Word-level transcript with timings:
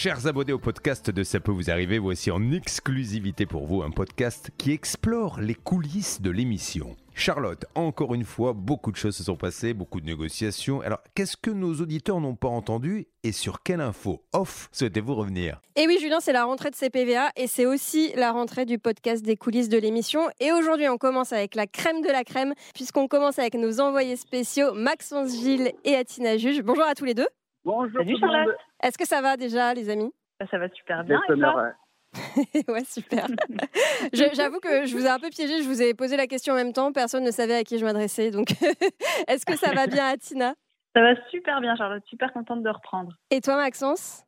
Chers 0.00 0.28
abonnés 0.28 0.52
au 0.52 0.60
podcast 0.60 1.10
de 1.10 1.24
Ça 1.24 1.40
peut 1.40 1.50
vous 1.50 1.70
arriver, 1.70 1.98
voici 1.98 2.30
en 2.30 2.52
exclusivité 2.52 3.46
pour 3.46 3.66
vous 3.66 3.82
un 3.82 3.90
podcast 3.90 4.52
qui 4.56 4.70
explore 4.70 5.40
les 5.40 5.56
coulisses 5.56 6.22
de 6.22 6.30
l'émission. 6.30 6.94
Charlotte, 7.14 7.64
encore 7.74 8.14
une 8.14 8.22
fois, 8.22 8.52
beaucoup 8.52 8.92
de 8.92 8.96
choses 8.96 9.16
se 9.16 9.24
sont 9.24 9.34
passées, 9.34 9.74
beaucoup 9.74 10.00
de 10.00 10.06
négociations. 10.06 10.82
Alors, 10.82 11.00
qu'est-ce 11.16 11.36
que 11.36 11.50
nos 11.50 11.74
auditeurs 11.80 12.20
n'ont 12.20 12.36
pas 12.36 12.46
entendu 12.46 13.08
et 13.24 13.32
sur 13.32 13.64
quelle 13.64 13.80
info 13.80 14.22
off 14.32 14.68
souhaitez-vous 14.70 15.16
revenir? 15.16 15.60
Et 15.74 15.88
oui, 15.88 15.98
Julien, 16.00 16.20
c'est 16.20 16.32
la 16.32 16.44
rentrée 16.44 16.70
de 16.70 16.76
CPVA 16.76 17.32
et 17.34 17.48
c'est 17.48 17.66
aussi 17.66 18.12
la 18.14 18.30
rentrée 18.30 18.66
du 18.66 18.78
podcast 18.78 19.24
des 19.24 19.36
coulisses 19.36 19.68
de 19.68 19.78
l'émission. 19.78 20.20
Et 20.38 20.52
aujourd'hui, 20.52 20.88
on 20.88 20.96
commence 20.96 21.32
avec 21.32 21.56
la 21.56 21.66
crème 21.66 22.02
de 22.02 22.12
la 22.12 22.22
crème, 22.22 22.54
puisqu'on 22.72 23.08
commence 23.08 23.40
avec 23.40 23.54
nos 23.54 23.80
envoyés 23.80 24.14
spéciaux 24.14 24.74
Maxence 24.74 25.32
Gilles 25.32 25.72
et 25.82 25.96
Atina 25.96 26.36
Juge. 26.36 26.62
Bonjour 26.62 26.84
à 26.84 26.94
tous 26.94 27.04
les 27.04 27.14
deux. 27.14 27.26
Bonjour. 27.68 28.00
Salut 28.00 28.16
Charlotte. 28.18 28.56
Est-ce 28.82 28.96
que 28.96 29.06
ça 29.06 29.20
va 29.20 29.36
déjà, 29.36 29.74
les 29.74 29.90
amis? 29.90 30.10
Ça 30.50 30.56
va 30.56 30.70
super 30.70 31.04
bien. 31.04 31.20
Et 31.28 31.38
toi? 31.38 31.72
ouais, 32.72 32.84
super. 32.84 33.26
J'avoue 34.14 34.58
que 34.60 34.86
je 34.86 34.96
vous 34.96 35.04
ai 35.04 35.10
un 35.10 35.18
peu 35.18 35.28
piégé, 35.28 35.62
je 35.62 35.68
vous 35.68 35.82
ai 35.82 35.92
posé 35.92 36.16
la 36.16 36.26
question 36.26 36.54
en 36.54 36.56
même 36.56 36.72
temps, 36.72 36.92
personne 36.92 37.24
ne 37.24 37.30
savait 37.30 37.56
à 37.56 37.64
qui 37.64 37.78
je 37.78 37.84
m'adressais. 37.84 38.30
Donc, 38.30 38.52
est-ce 39.28 39.44
que 39.44 39.54
ça 39.54 39.74
va 39.74 39.86
bien, 39.86 40.06
Atina? 40.06 40.54
Ça 40.96 41.02
va 41.02 41.14
super 41.28 41.60
bien, 41.60 41.76
Charlotte, 41.76 42.02
super 42.06 42.32
contente 42.32 42.62
de 42.62 42.70
reprendre. 42.70 43.12
Et 43.30 43.42
toi, 43.42 43.56
Maxence? 43.56 44.24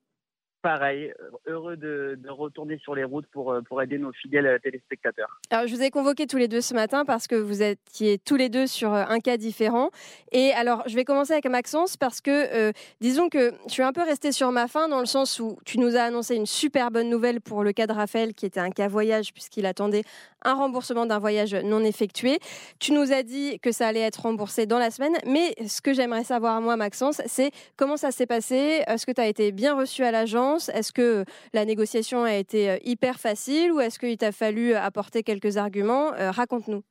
Pareil, 0.63 1.13
euh, 1.21 1.53
heureux 1.53 1.77
de, 1.77 2.19
retourner 2.29 2.79
sur 2.79 2.95
les 2.95 3.05
routes 3.05 3.27
pour, 3.27 3.53
euh, 3.53 3.61
pour 3.63 3.83
aider 3.83 3.99
nos 3.99 4.13
fidèles 4.13 4.47
euh, 4.47 4.59
téléspectateurs. 4.59 5.41
Alors, 5.51 5.67
je 5.67 5.75
vous 5.75 5.83
ai 5.83 5.91
convoqués 5.91 6.27
tous 6.27 6.37
les 6.37 6.49
deux 6.49 6.61
ce 6.61 6.75
matin 6.75 7.05
parce 7.05 7.27
que 7.27 7.35
vous 7.35 7.63
étiez 7.63 8.19
tous 8.19 8.37
les 8.37 8.49
deux 8.49 8.67
sur 8.67 8.93
un 8.93 9.19
cas 9.21 9.37
différent. 9.37 9.91
Et 10.33 10.53
alors, 10.53 10.83
je 10.87 10.95
vais 10.95 11.05
commencer 11.05 11.33
avec 11.33 11.47
Maxence 11.47 11.97
parce 11.97 12.21
que, 12.21 12.73
disons 13.01 13.29
que 13.29 13.53
je 13.67 13.73
suis 13.73 13.83
un 13.83 13.93
peu 13.93 14.03
restée 14.03 14.33
sur 14.33 14.53
ma 14.53 14.69
faim 14.69 14.89
dans 14.89 15.01
le 15.01 15.07
sens 15.07 15.41
où 15.41 15.59
tu 15.65 15.79
nous 15.79 15.97
as 15.97 16.03
annoncé 16.03 16.37
une 16.37 16.47
super 16.47 16.91
bonne 16.91 17.09
nouvelle 17.09 17.41
pour 17.41 17.65
le 17.65 17.73
cas 17.73 17.87
de 17.87 17.93
Raphaël 17.93 18.35
qui 18.35 18.47
était 18.47 18.61
un 18.61 18.71
cas 18.71 18.89
voyage 18.89 19.33
puisqu'il 19.33 19.67
attendait 19.67 20.03
un 20.45 20.55
remboursement 20.55 21.07
d'un 21.07 21.19
voyage 21.19 21.55
non 21.55 21.81
effectué. 21.81 22.39
Tu 22.79 22.93
nous 22.93 23.13
as 23.13 23.23
dit 23.23 23.59
que 23.61 23.73
ça 23.73 23.89
allait 23.89 24.01
être 24.01 24.23
remboursé 24.23 24.67
dans 24.67 24.79
la 24.79 24.91
semaine. 24.91 25.15
Mais 25.27 25.55
ce 25.67 25.81
que 25.81 25.93
j'aimerais 25.93 26.25
savoir, 26.25 26.61
moi, 26.61 26.77
Maxence, 26.77 27.21
c'est 27.27 27.51
comment 27.77 27.97
ça 27.97 28.11
s'est 28.11 28.27
passé? 28.27 28.83
Est-ce 28.87 29.07
que 29.07 29.13
tu 29.13 29.21
as 29.21 29.27
été 29.27 29.53
bien 29.53 29.77
reçu 29.77 30.03
à 30.03 30.11
l'agence? 30.11 30.69
Est-ce 30.71 30.93
que 30.93 31.25
la 31.53 31.65
négociation 31.65 32.25
a 32.25 32.35
été 32.35 32.71
euh, 32.71 32.77
hyper 32.85 33.17
facile 33.17 33.73
ou 33.73 33.81
est-ce 33.81 33.99
qu'il 33.99 34.17
t'a 34.17 34.33
fallu 34.33 34.75
apporter 34.75 35.23
quelques 35.23 35.57
arguments? 35.57 36.13
Euh, 36.15 36.31
Raconte-nous. 36.31 36.83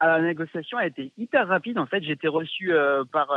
Ah, 0.00 0.18
la 0.18 0.22
négociation 0.22 0.78
a 0.78 0.86
été 0.86 1.12
hyper 1.18 1.46
rapide. 1.46 1.78
En 1.78 1.86
fait, 1.86 2.02
j'ai 2.02 2.12
été 2.12 2.26
reçu 2.26 2.72
euh, 2.72 3.04
par 3.12 3.28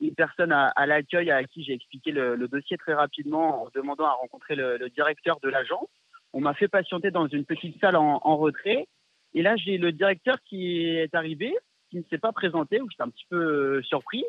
une 0.00 0.14
personne 0.14 0.52
à, 0.52 0.86
l'accueil 0.86 1.30
à 1.30 1.44
qui 1.44 1.62
j'ai 1.62 1.74
expliqué 1.74 2.10
le, 2.10 2.48
dossier 2.48 2.76
très 2.76 2.94
rapidement 2.94 3.62
en 3.64 3.68
demandant 3.74 4.06
à 4.06 4.12
rencontrer 4.12 4.56
le, 4.56 4.88
directeur 4.90 5.38
de 5.42 5.48
l'agence. 5.48 5.88
On 6.32 6.40
m'a 6.40 6.54
fait 6.54 6.68
patienter 6.68 7.10
dans 7.10 7.28
une 7.28 7.44
petite 7.44 7.80
salle 7.80 7.96
en, 7.96 8.20
en 8.22 8.36
retrait. 8.36 8.86
Et 9.34 9.42
là, 9.42 9.56
j'ai 9.56 9.78
le 9.78 9.92
directeur 9.92 10.36
qui 10.44 10.86
est 10.86 11.14
arrivé, 11.14 11.54
qui 11.90 11.98
ne 11.98 12.02
s'est 12.10 12.18
pas 12.18 12.32
présenté, 12.32 12.80
où 12.80 12.88
j'étais 12.90 13.02
un 13.02 13.10
petit 13.10 13.26
peu 13.28 13.82
surpris 13.82 14.24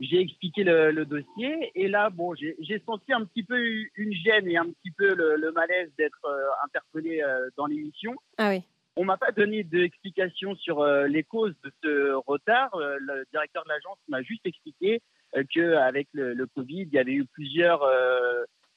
j'ai 0.00 0.20
expliqué 0.20 0.64
le, 0.64 1.04
dossier 1.04 1.72
et 1.74 1.88
là, 1.88 2.10
bon, 2.10 2.34
j'ai 2.34 2.82
senti 2.86 3.12
un 3.12 3.24
petit 3.24 3.42
peu 3.42 3.58
une 3.96 4.12
gêne 4.12 4.46
et 4.48 4.56
un 4.56 4.66
petit 4.66 4.90
peu 4.92 5.14
le, 5.14 5.52
malaise 5.52 5.90
d'être 5.98 6.24
euh, 6.24 6.46
interpellé 6.64 7.22
euh, 7.22 7.48
dans 7.56 7.66
l'émission. 7.66 8.14
Ah 8.36 8.50
oui. 8.50 8.62
On 8.96 9.04
m'a 9.04 9.16
pas 9.16 9.32
donné 9.32 9.64
d'explication 9.64 10.54
sur 10.56 10.80
euh, 10.80 11.06
les 11.06 11.24
causes 11.24 11.54
de 11.64 11.72
ce 11.82 12.12
retard. 12.26 12.70
le 12.76 13.24
directeur 13.32 13.64
de 13.64 13.68
l'agence 13.70 13.98
m'a 14.08 14.22
juste 14.22 14.46
expliqué 14.46 15.00
qu'avec 15.52 16.08
le, 16.12 16.32
le, 16.32 16.46
Covid, 16.46 16.82
il 16.82 16.92
y 16.92 16.98
avait 16.98 17.12
eu 17.12 17.26
plusieurs 17.26 17.82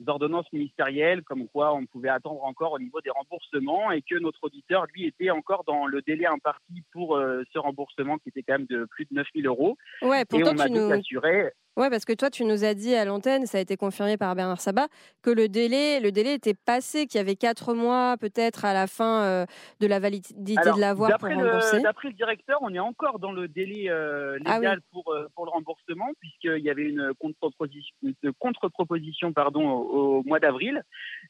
ordonnances 0.07 0.51
ministérielles, 0.53 1.23
comme 1.23 1.47
quoi 1.47 1.73
on 1.73 1.85
pouvait 1.85 2.09
attendre 2.09 2.43
encore 2.43 2.73
au 2.73 2.79
niveau 2.79 3.01
des 3.01 3.09
remboursements 3.09 3.91
et 3.91 4.01
que 4.01 4.17
notre 4.19 4.43
auditeur, 4.43 4.85
lui, 4.93 5.07
était 5.07 5.29
encore 5.29 5.63
dans 5.65 5.85
le 5.85 6.01
délai 6.01 6.25
imparti 6.25 6.83
pour 6.91 7.15
euh, 7.15 7.43
ce 7.53 7.59
remboursement 7.59 8.17
qui 8.17 8.29
était 8.29 8.43
quand 8.43 8.59
même 8.59 8.67
de 8.67 8.85
plus 8.85 9.05
de 9.05 9.15
9 9.15 9.27
000 9.35 9.47
euros. 9.47 9.77
Ouais, 10.01 10.25
pourtant, 10.25 10.47
et 10.47 10.49
on 10.49 10.53
m'a 10.55 10.69
nous... 10.69 10.91
assuré 10.91 11.51
oui, 11.77 11.87
parce 11.89 12.03
que 12.03 12.11
toi, 12.11 12.29
tu 12.29 12.43
nous 12.43 12.65
as 12.65 12.73
dit 12.73 12.93
à 12.95 13.05
l'antenne, 13.05 13.45
ça 13.45 13.57
a 13.57 13.61
été 13.61 13.77
confirmé 13.77 14.17
par 14.17 14.35
Bernard 14.35 14.59
Sabat, 14.59 14.87
que 15.21 15.29
le 15.29 15.47
délai, 15.47 16.01
le 16.01 16.11
délai 16.11 16.33
était 16.33 16.53
passé, 16.53 17.07
qu'il 17.07 17.17
y 17.17 17.21
avait 17.21 17.37
quatre 17.37 17.73
mois 17.73 18.17
peut-être 18.19 18.65
à 18.65 18.73
la 18.73 18.87
fin 18.87 19.23
euh, 19.23 19.45
de 19.79 19.87
la 19.87 19.99
validité 19.99 20.55
de 20.55 20.79
l'avoir 20.79 21.17
pour 21.17 21.29
rembourser. 21.29 21.81
D'après 21.81 22.09
le 22.09 22.13
directeur, 22.13 22.59
on 22.61 22.73
est 22.73 22.79
encore 22.79 23.19
dans 23.19 23.31
le 23.31 23.47
délai 23.47 23.89
euh, 23.89 24.37
ah 24.45 24.55
légal 24.55 24.81
pour, 24.91 25.13
euh, 25.13 25.29
pour 25.33 25.45
le 25.45 25.51
remboursement, 25.51 26.09
puisqu'il 26.19 26.61
y 26.61 26.69
avait 26.69 26.83
une 26.83 27.13
contre-proposition, 27.19 27.97
contre 28.37 29.33
pardon, 29.33 29.69
au, 29.69 30.23
mois 30.23 30.39
d'avril. 30.39 30.83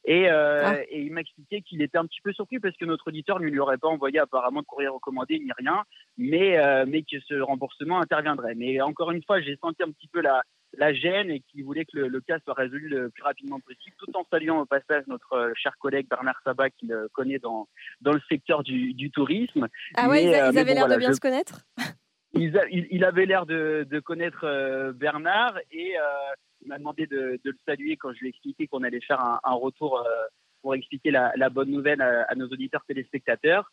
Et, 0.04 0.28
ah. 0.28 0.74
et, 0.90 1.02
il 1.02 1.12
m'a 1.12 1.20
expliqué 1.20 1.62
qu'il 1.62 1.82
était 1.82 1.98
un 1.98 2.06
petit 2.06 2.20
peu 2.20 2.32
surpris 2.32 2.58
parce 2.58 2.76
que 2.76 2.84
notre 2.84 3.06
auditeur 3.08 3.38
ne 3.38 3.46
lui 3.46 3.60
aurait 3.60 3.78
pas 3.78 3.88
envoyé 3.88 4.18
apparemment 4.18 4.60
de 4.60 4.66
courrier 4.66 4.88
recommandé 4.88 5.38
ni 5.38 5.52
rien, 5.56 5.84
mais, 6.18 6.56
mais 6.86 7.02
que 7.02 7.20
ce 7.20 7.34
remboursement 7.40 8.00
interviendrait. 8.00 8.54
Mais 8.54 8.80
encore 8.80 9.10
une 9.10 9.22
fois, 9.22 9.40
j'ai 9.40 9.56
senti 9.56 9.82
un 9.82 9.90
petit 9.90 10.08
peu 10.08 10.20
la 10.20 10.42
la, 10.78 10.94
gêne 10.94 11.30
et 11.30 11.40
qui 11.40 11.62
voulait 11.62 11.84
que 11.84 11.98
le, 11.98 12.20
cas 12.20 12.38
soit 12.44 12.54
résolu 12.54 12.88
le 12.88 13.10
plus 13.10 13.22
rapidement 13.22 13.60
possible, 13.60 13.94
tout 13.98 14.16
en 14.16 14.24
saluant 14.30 14.60
au 14.60 14.66
passage 14.66 15.04
notre 15.06 15.32
euh, 15.32 15.52
cher 15.54 15.76
collègue 15.78 16.08
Bernard 16.08 16.40
Sabat 16.44 16.70
qui 16.70 16.86
le 16.86 17.08
connaît 17.12 17.38
dans, 17.38 17.68
dans 18.00 18.12
le 18.12 18.20
secteur 18.28 18.62
du, 18.62 19.10
tourisme. 19.10 19.68
Ah 19.96 20.08
ouais, 20.08 20.24
ils, 20.24 20.34
euh, 20.34 20.48
avaient 20.48 20.74
l'air 20.74 20.88
de 20.88 20.96
bien 20.96 21.12
se 21.12 21.20
connaître 21.20 21.64
il, 22.34 23.04
avait 23.04 23.26
l'air 23.26 23.46
de, 23.46 24.00
connaître 24.00 24.44
euh, 24.44 24.92
Bernard 24.92 25.58
et 25.70 25.94
il 26.62 26.68
m'a 26.68 26.78
demandé 26.78 27.06
de, 27.06 27.38
le 27.42 27.58
saluer 27.66 27.96
quand 27.96 28.12
je 28.12 28.20
lui 28.20 28.26
ai 28.28 28.30
expliqué 28.30 28.66
qu'on 28.66 28.82
allait 28.82 29.00
faire 29.00 29.20
un, 29.20 29.54
retour 29.54 30.06
pour 30.62 30.74
expliquer 30.74 31.10
la, 31.10 31.50
bonne 31.50 31.70
nouvelle 31.70 32.00
à, 32.00 32.34
nos 32.36 32.46
auditeurs 32.46 32.84
téléspectateurs. 32.86 33.70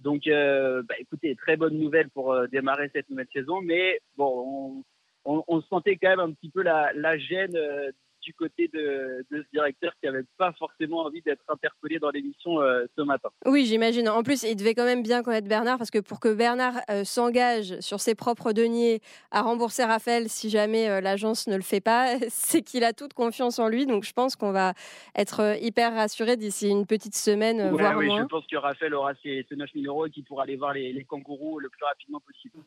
Donc, 0.00 0.22
bah, 0.26 0.94
écoutez, 0.98 1.36
très 1.36 1.56
bonne 1.56 1.78
nouvelle 1.78 2.08
pour 2.10 2.36
démarrer 2.48 2.90
cette 2.94 3.08
nouvelle 3.10 3.28
saison, 3.32 3.60
mais 3.60 4.00
bon, 4.16 4.82
on, 5.24 5.36
on, 5.36 5.44
on, 5.46 5.60
sentait 5.62 5.96
quand 5.96 6.08
même 6.08 6.20
un 6.20 6.32
petit 6.32 6.50
peu 6.50 6.62
la, 6.62 6.92
la 6.94 7.18
gêne 7.18 7.56
euh, 7.56 7.90
du 8.22 8.34
côté 8.34 8.68
de, 8.72 9.24
ce 9.30 9.42
directeur 9.52 9.92
qui 10.00 10.06
n'avait 10.06 10.24
pas 10.36 10.52
forcément 10.52 11.00
envie 11.00 11.22
d'être 11.22 11.42
interpellé 11.48 11.98
dans 11.98 12.10
l'émission 12.10 12.60
euh, 12.60 12.86
ce 12.96 13.02
matin. 13.02 13.28
Oui, 13.46 13.66
j'imagine. 13.66 14.08
En 14.08 14.22
plus, 14.22 14.42
il 14.42 14.56
devait 14.56 14.74
quand 14.74 14.84
même 14.84 15.02
bien 15.02 15.22
connaître 15.22 15.48
Bernard 15.48 15.78
parce 15.78 15.90
que 15.90 15.98
pour 15.98 16.20
que 16.20 16.32
Bernard 16.32 16.74
euh, 16.90 17.04
s'engage 17.04 17.78
sur 17.80 18.00
ses 18.00 18.14
propres 18.14 18.52
deniers 18.52 19.00
à 19.30 19.42
rembourser 19.42 19.84
Raphaël 19.84 20.28
si 20.28 20.50
jamais 20.50 20.88
euh, 20.88 21.00
l'agence 21.00 21.46
ne 21.46 21.56
le 21.56 21.62
fait 21.62 21.80
pas, 21.80 22.18
c'est 22.28 22.62
qu'il 22.62 22.84
a 22.84 22.92
toute 22.92 23.14
confiance 23.14 23.58
en 23.58 23.68
lui. 23.68 23.86
Donc 23.86 24.04
je 24.04 24.12
pense 24.12 24.36
qu'on 24.36 24.52
va 24.52 24.74
être 25.16 25.56
hyper 25.60 25.94
rassuré 25.94 26.36
d'ici 26.36 26.68
une 26.68 26.86
petite 26.86 27.16
semaine, 27.16 27.60
ouais, 27.60 27.70
voire 27.70 27.96
oui, 27.96 28.06
moins. 28.06 28.22
Je 28.22 28.26
pense 28.26 28.46
que 28.46 28.56
Raphaël 28.56 28.94
aura 28.94 29.12
ses, 29.22 29.46
9 29.50 29.70
000 29.74 29.86
euros 29.86 30.06
et 30.06 30.10
qu'il 30.10 30.24
pourra 30.24 30.42
aller 30.44 30.56
voir 30.56 30.74
les, 30.74 30.92
les, 30.92 31.04
kangourous 31.04 31.58
le 31.58 31.68
plus 31.68 31.84
rapidement 31.84 32.20
possible. 32.20 32.58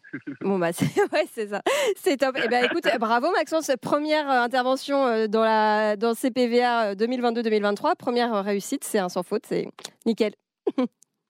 bon, 0.42 0.58
bah, 0.58 0.74
c'est 0.74 0.86
ouais, 1.14 1.48
ça. 1.48 1.62
C'est 1.96 2.18
top. 2.18 2.38
Eh 2.44 2.48
ben, 2.48 2.66
écoute, 2.66 2.88
bravo 3.00 3.32
Maxence, 3.32 3.72
première 3.82 4.30
intervention 4.30 5.28
dans 5.28 5.43
dans, 5.44 6.00
dans 6.00 6.16
CPVA 6.16 6.96
2022-2023. 6.96 7.92
Euh, 7.92 7.96
Première 7.98 8.44
réussite, 8.44 8.84
c'est 8.84 9.00
un 9.00 9.10
sans 9.10 9.24
faute, 9.24 9.46
c'est 9.46 9.68
nickel. 10.06 10.34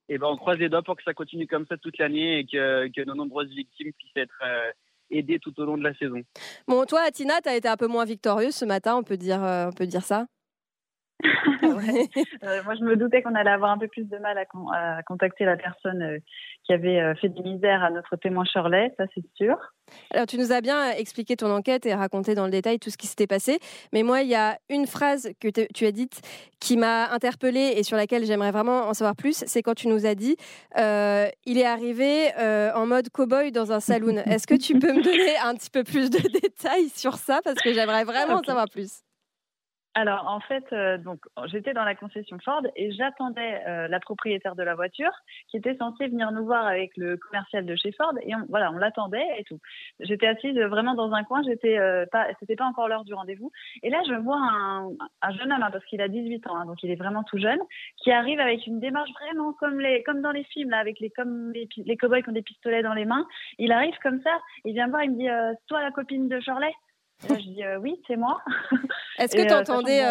et 0.09 0.17
ben, 0.17 0.27
on 0.27 0.37
croise 0.37 0.57
les 0.57 0.69
doigts 0.69 0.83
pour 0.83 0.95
que 0.95 1.03
ça 1.03 1.13
continue 1.13 1.47
comme 1.47 1.65
ça 1.67 1.77
toute 1.77 1.97
l'année 1.97 2.39
et 2.39 2.45
que, 2.45 2.87
que, 2.89 3.01
nos 3.05 3.15
nombreuses 3.15 3.49
victimes 3.49 3.91
puissent 3.93 4.11
être 4.15 4.41
euh, 4.43 4.71
aidées 5.11 5.39
tout 5.39 5.59
au 5.59 5.65
long 5.65 5.77
de 5.77 5.83
la 5.83 5.93
saison. 5.95 6.21
Bon, 6.67 6.85
toi, 6.85 7.09
Tina, 7.11 7.41
tu 7.41 7.49
as 7.49 7.55
été 7.55 7.67
un 7.67 7.77
peu 7.77 7.87
moins 7.87 8.05
victorieuse 8.05 8.55
ce 8.55 8.65
matin, 8.65 8.95
on 8.95 9.03
peut 9.03 9.17
dire, 9.17 9.43
euh, 9.43 9.67
on 9.67 9.73
peut 9.73 9.87
dire 9.87 10.03
ça? 10.03 10.27
euh, 12.43 12.63
moi, 12.63 12.75
je 12.75 12.83
me 12.83 12.95
doutais 12.95 13.21
qu'on 13.21 13.35
allait 13.35 13.49
avoir 13.49 13.71
un 13.71 13.77
peu 13.77 13.87
plus 13.87 14.03
de 14.03 14.17
mal 14.17 14.37
à, 14.37 15.03
contacter 15.03 15.45
la 15.45 15.57
personne 15.57 16.01
euh, 16.01 16.17
qui 16.63 16.73
avait 16.73 16.99
euh, 16.99 17.15
fait 17.15 17.29
des 17.29 17.41
misères 17.41 17.83
à 17.83 17.89
notre 17.89 18.15
témoin 18.15 18.45
Shirley, 18.45 18.93
ça 18.97 19.05
c'est 19.13 19.23
sûr. 19.35 19.55
Alors, 20.13 20.25
tu 20.25 20.37
nous 20.37 20.51
as 20.51 20.61
bien 20.61 20.91
expliqué 20.91 21.35
ton 21.35 21.51
enquête 21.51 21.85
et 21.85 21.93
raconté 21.93 22.35
dans 22.35 22.45
le 22.45 22.51
détail 22.51 22.79
tout 22.79 22.89
ce 22.89 22.97
qui 22.97 23.07
s'était 23.07 23.27
passé. 23.27 23.59
Mais 23.91 24.03
moi, 24.03 24.21
il 24.21 24.29
y 24.29 24.35
a 24.35 24.57
une 24.69 24.87
phrase 24.87 25.29
que 25.39 25.49
tu 25.49 25.85
as 25.85 25.91
dite 25.91 26.21
qui 26.59 26.77
m'a 26.77 27.11
interpellée 27.11 27.73
et 27.75 27.83
sur 27.83 27.97
laquelle 27.97 28.25
j'aimerais 28.25 28.51
vraiment 28.51 28.87
en 28.87 28.93
savoir 28.93 29.15
plus. 29.15 29.43
C'est 29.45 29.61
quand 29.61 29.75
tu 29.75 29.89
nous 29.89 30.05
as 30.05 30.15
dit 30.15 30.37
il 30.75 31.57
est 31.57 31.65
arrivé 31.65 32.29
en 32.73 32.87
mode 32.87 33.09
cow-boy 33.09 33.51
dans 33.51 33.71
un 33.71 33.81
saloon. 33.81 34.17
Est-ce 34.25 34.47
que 34.47 34.55
tu 34.55 34.79
peux 34.79 34.93
me 34.93 35.03
donner 35.03 35.37
un 35.43 35.53
petit 35.55 35.69
peu 35.69 35.83
plus 35.83 36.09
de 36.09 36.17
détails 36.41 36.89
sur 36.89 37.15
ça? 37.15 37.41
Parce 37.43 37.59
que 37.59 37.73
j'aimerais 37.73 38.05
vraiment 38.05 38.35
en 38.35 38.43
savoir 38.43 38.69
plus. 38.69 39.03
Alors 39.95 40.27
en 40.27 40.39
fait, 40.39 40.65
euh, 40.73 40.97
donc 40.97 41.19
j'étais 41.45 41.73
dans 41.73 41.83
la 41.83 41.93
concession 41.93 42.39
Ford 42.43 42.63
et 42.75 42.91
j'attendais 42.93 43.61
euh, 43.67 43.87
la 43.87 43.99
propriétaire 43.99 44.55
de 44.55 44.63
la 44.63 44.73
voiture 44.73 45.11
qui 45.49 45.57
était 45.57 45.75
censée 45.75 46.07
venir 46.07 46.31
nous 46.31 46.45
voir 46.45 46.65
avec 46.65 46.97
le 46.97 47.15
commercial 47.17 47.63
de 47.63 47.75
chez 47.75 47.91
Ford 47.91 48.13
et 48.23 48.33
on, 48.33 48.43
voilà, 48.49 48.71
on 48.71 48.77
l'attendait 48.77 49.27
et 49.37 49.43
tout. 49.43 49.59
J'étais 49.99 50.25
assise 50.25 50.57
vraiment 50.57 50.95
dans 50.95 51.11
un 51.13 51.23
coin, 51.23 51.43
j'étais 51.43 51.77
euh, 51.77 52.07
pas, 52.11 52.25
c'était 52.39 52.55
pas 52.55 52.65
encore 52.65 52.87
l'heure 52.87 53.03
du 53.03 53.13
rendez-vous 53.13 53.51
et 53.83 53.91
là 53.91 54.01
je 54.07 54.15
vois 54.15 54.39
un, 54.39 54.89
un 55.21 55.31
jeune 55.31 55.51
homme 55.53 55.61
hein, 55.61 55.69
parce 55.71 55.85
qu'il 55.85 56.01
a 56.01 56.07
18 56.07 56.47
ans, 56.47 56.55
hein, 56.55 56.65
donc 56.65 56.81
il 56.81 56.89
est 56.89 56.95
vraiment 56.95 57.23
tout 57.23 57.37
jeune, 57.37 57.59
qui 57.97 58.11
arrive 58.11 58.39
avec 58.39 58.65
une 58.65 58.79
démarche 58.79 59.11
vraiment 59.21 59.53
comme 59.53 59.79
les, 59.79 60.01
comme 60.01 60.21
dans 60.21 60.31
les 60.31 60.43
films 60.45 60.71
là, 60.71 60.79
avec 60.79 60.99
les 61.01 61.11
comme 61.11 61.51
les, 61.51 61.69
les 61.77 61.97
cowboys 61.97 62.23
qui 62.23 62.29
ont 62.29 62.33
des 62.33 62.41
pistolets 62.41 62.81
dans 62.81 62.95
les 62.95 63.05
mains. 63.05 63.27
Il 63.59 63.71
arrive 63.71 63.95
comme 64.01 64.21
ça, 64.23 64.31
il 64.65 64.73
vient 64.73 64.87
me 64.87 64.91
voir, 64.91 65.03
il 65.03 65.11
me 65.11 65.17
dit, 65.17 65.57
toi 65.67 65.83
la 65.83 65.91
copine 65.91 66.29
de 66.29 66.39
Shirley? 66.39 66.73
Je 67.29 67.49
dis 67.49 67.63
oui, 67.81 67.99
c'est 68.07 68.15
moi. 68.15 68.41
Est-ce 69.19 69.35
que 69.35 69.47
tu 69.47 69.53
entendais, 69.53 70.01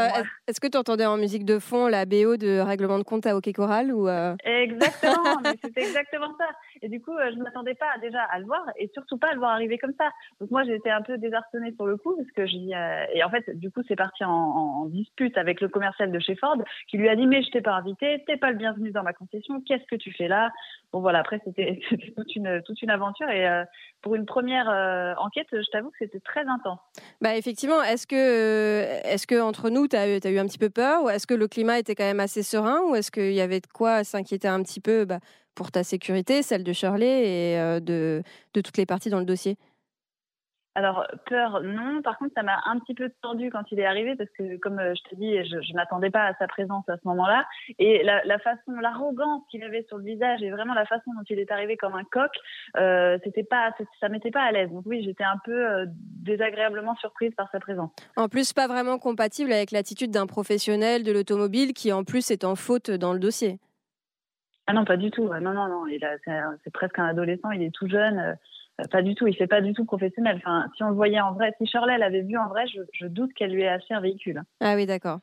est-ce 0.47 0.61
que 0.61 0.69
tu 0.69 0.79
entendais 0.79 1.07
en 1.07 1.17
musique 1.17 1.45
de 1.45 1.59
fond 1.59 1.89
la 1.89 2.05
BO 2.05 2.37
de 2.37 2.61
Règlement 2.61 2.99
de 2.99 3.03
compte 3.03 3.27
à 3.27 3.37
Hockey 3.37 3.53
Choral 3.53 3.93
ou 3.93 4.09
Exactement, 4.45 5.43
c'était 5.65 5.83
exactement 5.83 6.33
ça. 6.39 6.47
Et 6.83 6.89
du 6.89 7.01
coup, 7.01 7.13
je 7.31 7.37
ne 7.37 7.43
m'attendais 7.43 7.75
pas 7.75 7.99
déjà 8.01 8.23
à 8.23 8.39
le 8.39 8.47
voir 8.47 8.65
et 8.77 8.89
surtout 8.95 9.19
pas 9.19 9.31
à 9.31 9.33
le 9.33 9.39
voir 9.39 9.51
arriver 9.51 9.79
comme 9.79 9.95
ça. 9.99 10.09
Donc 10.41 10.51
moi, 10.51 10.63
j'étais 10.65 10.91
un 10.91 11.03
peu 11.03 11.19
désarçonnée 11.19 11.73
sur 11.75 11.87
le 11.87 11.97
coup 11.97 12.17
parce 12.17 12.31
que 12.31 12.47
je 12.47 12.53
et 13.13 13.25
en 13.25 13.31
fait, 13.31 13.59
du 13.59 13.71
coup, 13.71 13.81
c'est 13.89 13.97
parti 13.97 14.25
en, 14.25 14.31
en, 14.31 14.87
dispute 14.87 15.37
avec 15.39 15.61
le 15.61 15.69
commercial 15.69 16.13
de 16.13 16.19
chez 16.21 16.37
Ford 16.37 16.57
qui 16.89 16.99
lui 16.99 17.09
a 17.09 17.17
dit 17.17 17.27
mais 17.27 17.43
je 17.43 17.51
t'ai 17.51 17.61
pas 17.61 17.73
invité, 17.73 18.23
t'es 18.27 18.37
pas 18.37 18.51
le 18.51 18.57
bienvenu 18.57 18.91
dans 18.91 19.03
ma 19.03 19.13
concession, 19.13 19.61
qu'est-ce 19.63 19.87
que 19.87 19.97
tu 19.97 20.13
fais 20.13 20.29
là? 20.29 20.51
Bon 20.93 21.01
voilà, 21.01 21.21
après 21.21 21.41
c'était 21.45 21.81
toute 22.17 22.37
une 22.37 22.63
toute 22.63 22.81
une 22.83 22.91
aventure 22.91 23.29
et 23.31 23.65
pour 24.01 24.15
une 24.15 24.27
première 24.27 24.69
enquête, 25.19 25.49
je 25.53 25.71
t'avoue 25.71 25.91
que 25.91 25.99
c'était 25.99 26.21
très 26.21 26.47
intense. 26.47 26.81
Bah 27.21 27.37
effectivement, 27.37 27.83
est-ce 27.83 28.07
que 28.07 28.87
est-ce 29.05 29.27
que 29.27 29.41
entre 29.41 29.71
nous, 29.71 29.89
tu 29.89 29.97
as, 29.97 30.03
as, 30.03 30.31
eu 30.31 30.39
un 30.39 30.47
petit 30.47 30.59
peu 30.59 30.71
peur 30.71 31.05
ou 31.05 31.09
est-ce 31.09 31.27
que 31.27 31.35
le 31.35 31.49
climat 31.49 31.79
était 31.79 31.95
quand 31.95 32.05
même 32.05 32.21
assez 32.21 32.43
serein 32.43 32.81
ou 32.89 32.95
est-ce 32.95 33.11
qu'il 33.11 33.33
y 33.33 33.41
avait 33.41 33.61
de 33.61 33.67
quoi 33.67 34.05
s'inquiéter 34.05 34.49
un 34.49 34.63
petit 34.63 34.81
peu 34.81 35.05
bah, 35.05 35.21
pour 35.55 35.71
ta 35.71 35.85
sécurité, 35.85 36.43
celle 36.43 36.65
de 36.65 36.73
Shirley 36.73 37.27
et 37.27 37.81
de, 37.81 38.23
de 38.55 38.61
toutes 38.61 38.77
les 38.79 38.87
parties 38.87 39.11
dans 39.11 39.19
le 39.19 39.25
dossier? 39.25 39.57
Alors, 40.75 41.07
peur, 41.27 41.61
non. 41.63 42.01
Par 42.01 42.17
contre, 42.17 42.33
ça 42.35 42.43
m'a 42.43 42.59
un 42.65 42.79
petit 42.79 42.95
peu 42.95 43.11
tendu 43.21 43.51
quand 43.51 43.71
il 43.73 43.79
est 43.79 43.85
arrivé 43.85 44.17
parce 44.17 44.31
que, 44.31 44.57
comme 44.57 44.79
euh, 44.79 44.95
je 44.95 45.11
te 45.11 45.15
dis, 45.17 45.45
je 45.45 45.57
ne 45.57 45.77
m'attendais 45.77 46.11
pas 46.11 46.25
à 46.25 46.35
sa 46.35 46.47
présence 46.47 46.89
à 46.89 46.97
ce 46.97 47.07
moment-là. 47.09 47.47
Et 47.79 48.03
la, 48.03 48.25
la 48.25 48.39
façon, 48.39 48.73
l'arrogance 48.81 49.43
qu'il 49.51 49.63
avait 49.65 49.85
sur 49.89 49.99
le 49.99 50.05
visage 50.05 50.43
et 50.43 50.51
vraiment 50.51 50.73
la 50.73 50.87
façon 50.87 51.13
dont 51.13 51.25
il 51.29 51.39
est 51.39 51.51
arrivé 51.51 51.77
comme 51.77 51.95
un 51.95 52.05
coq, 52.05 52.31
euh, 52.79 53.19
c'était 53.23 53.45
pas, 53.45 53.75
ça 54.01 54.09
m'était 54.09 54.31
pas 54.31 54.43
à 54.43 54.53
l'aise. 54.53 54.71
Donc 54.71 54.85
oui, 54.87 55.03
j'étais 55.05 55.25
un 55.25 55.39
peu 55.45 55.53
euh, 55.53 55.85
désagréablement 55.89 56.97
surprise 56.97 57.35
par 57.37 57.51
sa 57.51 57.61
présence. 57.61 57.91
En 58.17 58.29
plus, 58.29 58.55
pas 58.55 58.67
vraiment 58.67 58.99
compatible 58.99 59.53
avec 59.53 59.73
l'attitude 59.73 60.11
d'un 60.11 60.27
professionnel 60.27 61.03
de 61.03 61.13
l'automobile 61.13 61.75
qui, 61.75 61.93
en 61.93 62.03
plus, 62.03 62.31
est 62.31 62.45
en 62.45 62.57
faute 62.57 62.91
dans 62.91 63.13
le 63.13 63.19
dossier. 63.19 63.59
Ah 64.67 64.73
non, 64.73 64.87
pas 64.87 64.97
du 64.97 65.11
tout. 65.11 65.29
Non, 65.29 65.53
non, 65.53 65.69
non. 65.69 65.85
C'est 66.65 66.73
presque 66.73 66.99
un 66.99 67.07
adolescent. 67.07 67.51
Il 67.51 67.63
est 67.63 67.75
tout 67.75 67.89
jeune. 67.89 68.39
Euh, 68.81 68.85
pas 68.91 69.03
du 69.03 69.15
tout, 69.15 69.27
il 69.27 69.37
fait 69.37 69.47
pas 69.47 69.61
du 69.61 69.73
tout 69.73 69.85
professionnel. 69.85 70.37
Enfin, 70.39 70.67
si 70.77 70.83
on 70.83 70.89
le 70.89 70.95
voyait 70.95 71.21
en 71.21 71.33
vrai, 71.33 71.53
si 71.59 71.67
Shirley 71.67 71.99
l'avait 71.99 72.23
vu 72.23 72.37
en 72.37 72.49
vrai, 72.49 72.65
je, 72.67 73.07
doute 73.07 73.33
qu'elle 73.35 73.53
lui 73.53 73.63
ait 73.63 73.69
acheté 73.69 73.95
un 73.95 74.01
véhicule. 74.01 74.43
Ah 74.61 74.75
oui, 74.75 74.87
d'accord. 74.87 75.21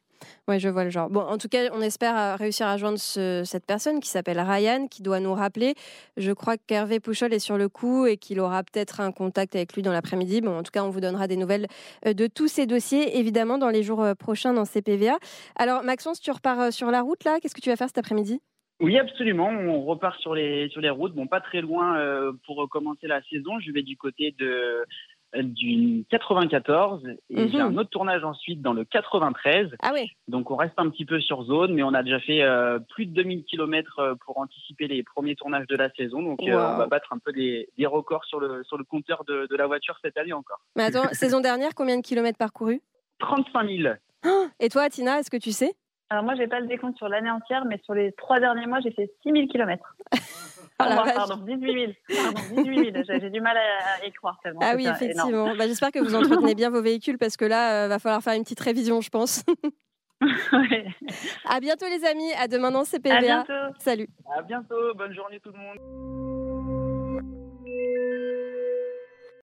Oui, 0.50 0.60
je 0.60 0.68
vois 0.68 0.84
le 0.84 0.90
genre. 0.90 1.10
Bon, 1.10 1.22
en 1.22 1.38
tout 1.38 1.48
cas, 1.48 1.70
on 1.72 1.82
espère 1.82 2.18
euh, 2.18 2.36
réussir 2.36 2.68
à 2.68 2.76
joindre 2.76 3.00
cette 3.00 3.66
personne 3.66 4.02
qui 4.02 4.10
s'appelle 4.10 4.40
Ryan, 4.40 4.88
qui 4.88 5.02
doit 5.02 5.22
nous 5.22 5.34
rappeler. 5.34 5.76
Je 6.18 6.34
crois 6.34 6.58
qu'Hervé 6.58 7.00
Pouchol 7.00 7.34
est 7.34 7.40
sur 7.40 7.58
le 7.58 7.70
coup 7.70 8.06
et 8.06 8.18
qu'il 8.18 8.42
aura 8.42 8.64
peut-être 8.64 9.00
un 9.00 9.14
contact 9.14 9.56
avec 9.56 9.74
lui 9.74 9.82
dans 9.82 9.94
l'après-midi. 9.94 10.42
Bon, 10.42 10.58
en 10.58 10.64
tout 10.64 10.72
cas, 10.72 10.84
on 10.84 10.90
vous 10.90 11.00
donnera 11.00 11.28
des 11.28 11.38
nouvelles 11.38 11.68
euh, 12.06 12.14
de 12.14 12.28
tous 12.28 12.50
ces 12.50 12.66
dossiers, 12.66 13.18
évidemment, 13.18 13.58
dans 13.58 13.70
les 13.70 13.82
jours 13.82 14.06
prochains 14.20 14.54
dans 14.54 14.66
CPVA. 14.66 15.18
Alors, 15.56 15.84
Maxence, 15.84 16.20
tu 16.20 16.32
repars 16.32 16.74
sur 16.74 16.92
la 16.92 17.02
route 17.02 17.24
là? 17.24 17.40
Qu'est-ce 17.42 17.56
que 17.56 17.62
tu 17.62 17.70
vas 17.70 17.78
faire 17.78 17.88
cet 17.88 17.98
après-midi? 17.98 18.42
Oui, 18.80 18.98
absolument. 18.98 19.50
On 19.50 19.84
repart 19.84 20.20
sur 20.20 20.34
les 20.34 20.70
sur 20.70 20.82
les 20.82 20.90
routes. 20.90 21.14
Bon, 21.14 21.28
pas 21.28 21.42
très 21.42 21.62
loin 21.62 21.98
euh, 21.98 22.32
pour 22.46 22.68
commencer 22.70 23.08
la 23.08 23.22
saison. 23.24 23.60
Je 23.60 23.72
vais 23.72 23.84
du 23.84 23.98
côté 23.98 24.34
de 24.40 24.86
du 25.36 26.06
94 26.10 27.04
et 27.30 27.48
j'ai 27.50 27.58
mhm. 27.58 27.62
un 27.62 27.78
autre 27.78 27.90
tournage 27.90 28.24
ensuite 28.24 28.62
dans 28.62 28.74
le 28.74 28.84
93. 28.84 29.70
Ah 29.82 29.92
oui. 29.94 30.10
Donc 30.28 30.50
on 30.50 30.56
reste 30.56 30.74
un 30.78 30.90
petit 30.90 31.06
peu 31.06 31.20
sur 31.20 31.44
zone, 31.44 31.74
mais 31.74 31.84
on 31.84 31.94
a 31.94 32.04
déjà 32.04 32.20
fait 32.20 32.42
euh, 32.42 32.80
plus 32.80 33.06
de 33.06 33.14
2000 33.14 33.44
km 33.44 34.00
euh, 34.00 34.16
pour 34.26 34.40
anticiper 34.40 34.88
les 34.88 35.04
premiers 35.04 35.36
tournages 35.36 35.68
de 35.68 35.76
la 35.76 35.92
saison. 35.92 36.22
Donc 36.24 36.40
on 36.42 36.52
va 36.52 36.88
battre 36.88 37.14
un 37.14 37.20
peu 37.20 37.32
des, 37.32 37.70
des, 37.78 37.86
records 37.86 38.26
sur 38.26 38.40
le 38.40 38.64
sur 38.64 38.78
le 38.78 38.84
compteur 38.84 39.24
de, 39.26 39.48
de 39.48 39.56
la 39.56 39.68
voiture 39.68 39.98
cette 40.02 40.18
année 40.18 40.34
encore. 40.34 40.62
Mais 40.76 40.84
attends, 40.84 41.10
saison 41.12 41.42
dernière, 41.42 41.76
combien 41.76 41.98
de 41.98 42.04
kilomètres 42.04 42.40
parcourus? 42.40 42.82
35 43.20 43.70
000. 43.70 43.94
et 44.60 44.70
toi, 44.70 44.90
Tina, 44.90 45.20
est-ce 45.20 45.30
que 45.30 45.38
tu 45.38 45.52
sais? 45.52 45.74
Alors 46.10 46.24
moi, 46.24 46.34
j'ai 46.36 46.48
pas 46.48 46.60
le 46.60 46.68
décompte 46.68 46.98
sur 46.98 47.08
l'année 47.08 47.30
entière, 47.30 47.66
mais 47.66 47.80
sur 47.84 47.94
les 47.94 48.12
trois 48.14 48.40
derniers 48.40 48.66
mois, 48.66 48.80
j'ai 48.80 48.92
fait 48.92 49.12
6000 49.24 49.48
km. 49.48 49.96
pardon, 50.78 51.12
pardon, 51.14 51.38
18 51.46 51.96
000. 52.08 52.24
Pardon, 52.24 52.64
18 52.64 52.94
000. 52.94 53.20
J'ai 53.22 53.30
du 53.30 53.42
mal 53.42 53.56
à 53.56 54.06
y 54.06 54.12
croire 54.14 54.40
tellement. 54.42 54.60
Ah 54.64 54.74
oui, 54.76 54.88
effectivement. 54.88 55.56
Bah, 55.56 55.68
J'espère 55.68 55.92
que 55.92 56.00
vous 56.00 56.16
entretenez 56.16 56.56
bien 56.56 56.72
vos 56.72 56.82
véhicules 56.82 57.20
parce 57.20 57.38
que 57.38 57.46
là, 57.46 57.84
il 57.84 57.86
euh, 57.86 57.88
va 57.90 58.00
falloir 58.00 58.24
faire 58.24 58.34
une 58.34 58.44
petite 58.44 58.60
révision, 58.60 59.02
je 59.02 59.10
pense. 59.10 59.44
ouais. 60.22 60.88
À 61.48 61.60
bientôt 61.60 61.86
les 61.86 62.04
amis, 62.06 62.34
à 62.40 62.48
demain 62.48 62.72
dans 62.72 62.86
CPVA. 62.86 63.16
À 63.16 63.22
bientôt. 63.22 63.76
Salut. 63.78 64.10
À 64.36 64.42
bientôt, 64.42 64.94
bonne 64.96 65.14
journée 65.14 65.40
tout 65.40 65.52
le 65.52 65.60
monde. 65.60 66.39